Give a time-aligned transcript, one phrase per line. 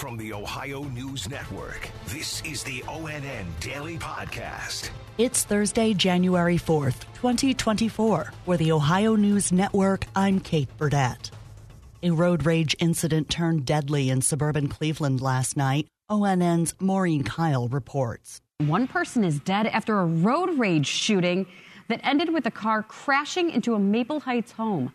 [0.00, 4.88] From the Ohio News Network, this is the ONN Daily Podcast.
[5.18, 8.32] It's Thursday, January 4th, 2024.
[8.46, 11.30] For the Ohio News Network, I'm Kate Burdett.
[12.02, 15.86] A road rage incident turned deadly in suburban Cleveland last night.
[16.08, 18.40] ONN's Maureen Kyle reports.
[18.56, 21.46] One person is dead after a road rage shooting
[21.88, 24.94] that ended with a car crashing into a Maple Heights home.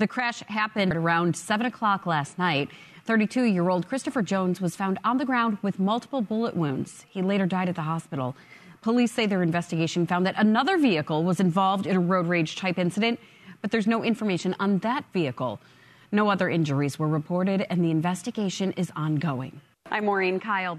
[0.00, 2.70] The crash happened around 7 o'clock last night.
[3.04, 7.04] 32 year old Christopher Jones was found on the ground with multiple bullet wounds.
[7.10, 8.34] He later died at the hospital.
[8.80, 12.78] Police say their investigation found that another vehicle was involved in a road rage type
[12.78, 13.20] incident,
[13.60, 15.60] but there's no information on that vehicle.
[16.10, 19.60] No other injuries were reported, and the investigation is ongoing.
[19.90, 20.78] I'm Maureen Kyle.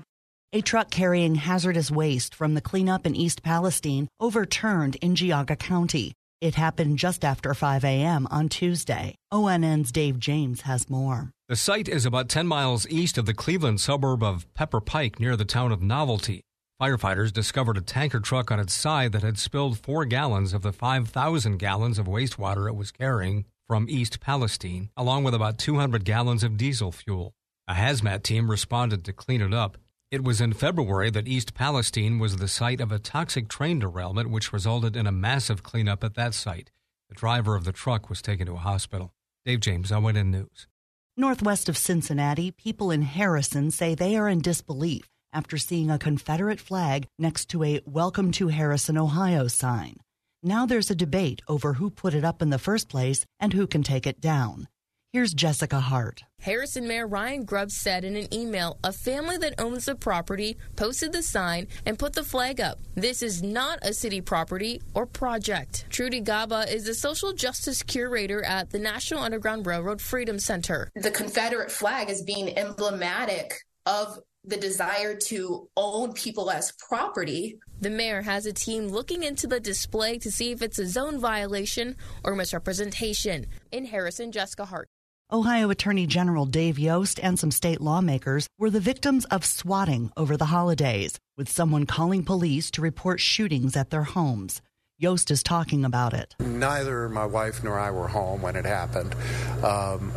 [0.52, 6.13] A truck carrying hazardous waste from the cleanup in East Palestine overturned in Geauga County.
[6.41, 8.27] It happened just after 5 a.m.
[8.31, 9.13] on Tuesday.
[9.32, 11.30] ONN's Dave James has more.
[11.48, 15.35] The site is about 10 miles east of the Cleveland suburb of Pepper Pike near
[15.35, 16.41] the town of Novelty.
[16.82, 20.74] Firefighters discovered a tanker truck on its side that had spilled four gallons of the
[20.74, 26.44] 5,000 gallons of wastewater it was carrying from East Palestine, along with about 200 gallons
[26.44, 27.35] of diesel fuel.
[27.68, 29.77] A hazmat team responded to clean it up.
[30.12, 34.29] It was in February that East Palestine was the site of a toxic train derailment,
[34.29, 36.70] which resulted in a massive cleanup at that site.
[37.07, 39.13] The driver of the truck was taken to a hospital.
[39.45, 40.67] Dave James, ONN News.
[41.15, 46.59] Northwest of Cincinnati, people in Harrison say they are in disbelief after seeing a Confederate
[46.59, 49.95] flag next to a Welcome to Harrison, Ohio sign.
[50.43, 53.65] Now there's a debate over who put it up in the first place and who
[53.65, 54.67] can take it down.
[55.13, 56.23] Here's Jessica Hart.
[56.40, 61.12] Harrison Mayor Ryan Grubbs said in an email a family that owns the property posted
[61.12, 62.79] the sign and put the flag up.
[62.95, 65.85] This is not a city property or project.
[65.89, 70.89] Trudy Gaba is the social justice curator at the National Underground Railroad Freedom Center.
[70.95, 73.53] The Confederate flag is being emblematic
[73.85, 77.59] of the desire to own people as property.
[77.81, 81.19] The mayor has a team looking into the display to see if it's a zone
[81.19, 83.47] violation or misrepresentation.
[83.73, 84.88] In Harrison, Jessica Hart.
[85.34, 90.36] Ohio Attorney General Dave Yost and some state lawmakers were the victims of swatting over
[90.36, 94.62] the holidays, with someone calling police to report shootings at their homes.
[94.97, 96.36] Yost is talking about it.
[96.42, 99.16] Neither my wife nor I were home when it happened.
[99.64, 100.12] Um,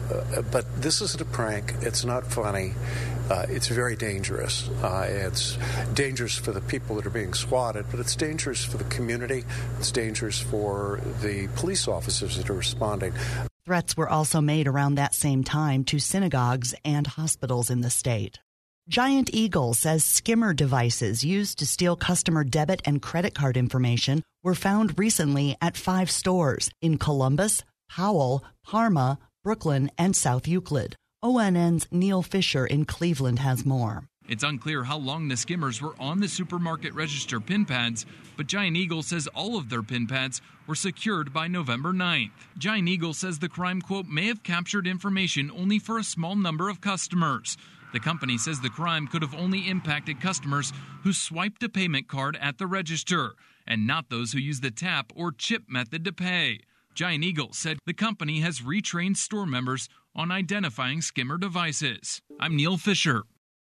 [0.51, 1.75] but this isn't a prank.
[1.83, 2.73] It's not funny.
[3.31, 4.69] Uh, it's very dangerous.
[4.83, 5.57] Uh, it's
[5.95, 9.45] dangerous for the people that are being swatted, but it's dangerous for the community.
[9.79, 13.13] It's dangerous for the police officers that are responding.
[13.67, 18.39] Threats were also made around that same time to synagogues and hospitals in the state.
[18.91, 24.55] Giant Eagle says skimmer devices used to steal customer debit and credit card information were
[24.55, 30.95] found recently at five stores in Columbus, Powell, Parma, Brooklyn, and South Euclid.
[31.23, 34.05] ONN's Neil Fisher in Cleveland has more.
[34.27, 38.07] It's unclear how long the skimmers were on the supermarket register pin pads,
[38.39, 42.31] but Giant Eagle says all of their pin pads were secured by November 9th.
[42.57, 46.71] Giant Eagle says the crime quote may have captured information only for a small number
[46.71, 47.59] of customers.
[47.93, 52.39] The company says the crime could have only impacted customers who swiped a payment card
[52.41, 53.35] at the register
[53.67, 56.61] and not those who used the tap or chip method to pay.
[56.95, 62.23] Giant Eagle said the company has retrained store members on identifying skimmer devices.
[62.41, 63.25] I'm Neil Fisher.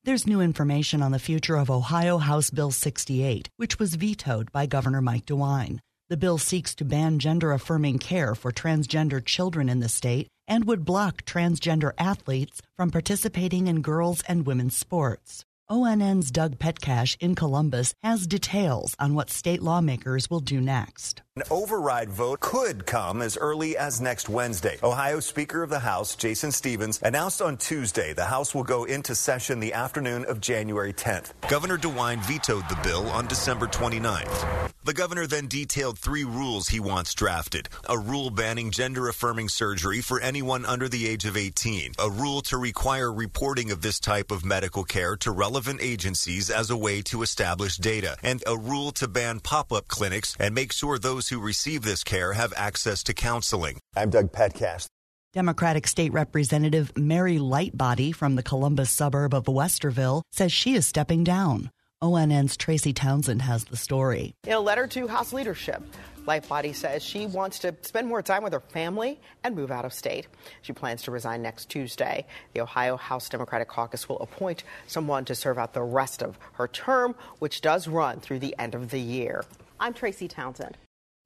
[0.07, 4.65] There's new information on the future of Ohio House Bill 68, which was vetoed by
[4.65, 5.79] Governor Mike DeWine.
[6.07, 10.63] The bill seeks to ban gender affirming care for transgender children in the state and
[10.63, 15.43] would block transgender athletes from participating in girls and women's sports.
[15.67, 21.21] ONN's Doug Petcash in Columbus has details on what state lawmakers will do next.
[21.37, 24.79] An override vote could come as early as next Wednesday.
[24.81, 29.13] Ohio Speaker of the House, Jason Stephens, announced on Tuesday the House will go into
[29.13, 31.33] session the afternoon of January 10th.
[31.47, 34.71] Governor DeWine vetoed the bill on December 29th.
[34.83, 39.99] The governor then detailed three rules he wants drafted a rule banning gender affirming surgery
[39.99, 44.31] for anyone under the age of 18, a rule to require reporting of this type
[44.31, 48.91] of medical care to relevant agencies as a way to establish data, and a rule
[48.93, 53.03] to ban pop up clinics and make sure those who receive this care have access
[53.03, 53.79] to counseling.
[53.95, 54.87] I'm Doug Petcash.
[55.33, 61.23] Democratic State Representative Mary Lightbody from the Columbus suburb of Westerville says she is stepping
[61.23, 61.69] down.
[62.01, 64.35] ONN's Tracy Townsend has the story.
[64.45, 65.81] In a letter to House leadership,
[66.27, 69.93] Lightbody says she wants to spend more time with her family and move out of
[69.93, 70.27] state.
[70.61, 72.25] She plans to resign next Tuesday.
[72.53, 76.67] The Ohio House Democratic Caucus will appoint someone to serve out the rest of her
[76.67, 79.43] term, which does run through the end of the year.
[79.79, 80.77] I'm Tracy Townsend.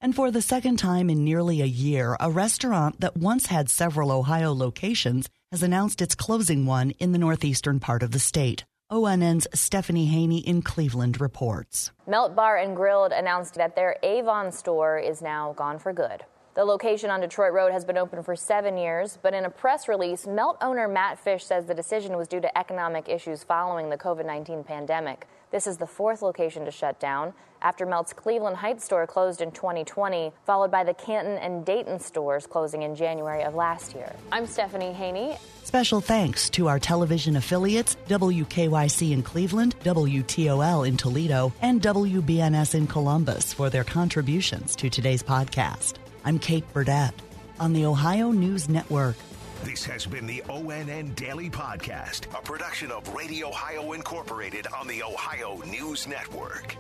[0.03, 4.11] And for the second time in nearly a year, a restaurant that once had several
[4.11, 8.65] Ohio locations has announced it's closing one in the northeastern part of the state.
[8.89, 11.91] ONN's Stephanie Haney in Cleveland reports.
[12.07, 16.25] Melt Bar and Grilled announced that their Avon store is now gone for good.
[16.53, 19.87] The location on Detroit Road has been open for seven years, but in a press
[19.87, 23.95] release, Melt owner Matt Fish says the decision was due to economic issues following the
[23.95, 25.27] COVID 19 pandemic.
[25.51, 29.51] This is the fourth location to shut down after Melt's Cleveland Heights store closed in
[29.51, 34.13] 2020, followed by the Canton and Dayton stores closing in January of last year.
[34.29, 35.37] I'm Stephanie Haney.
[35.63, 42.87] Special thanks to our television affiliates WKYC in Cleveland, WTOL in Toledo, and WBNS in
[42.87, 45.93] Columbus for their contributions to today's podcast.
[46.23, 47.13] I'm Kate Burdett
[47.59, 49.15] on the Ohio News Network.
[49.63, 55.01] This has been the ONN Daily Podcast, a production of Radio Ohio Incorporated on the
[55.01, 56.75] Ohio News Network.